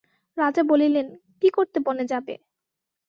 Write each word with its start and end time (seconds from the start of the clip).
রাজা 0.37 0.63
বলিলেন, 0.63 1.07
কী 1.41 1.49
করতে 1.49 1.77
বনে 1.79 2.05
যাবে? 2.05 2.33